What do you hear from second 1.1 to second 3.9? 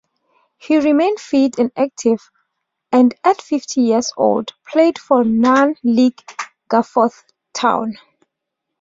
fit and active, and at fifty